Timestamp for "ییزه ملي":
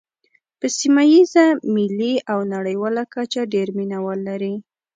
1.13-2.13